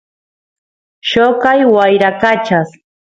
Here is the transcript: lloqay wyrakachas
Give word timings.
lloqay 1.09 1.61
wyrakachas 1.73 2.69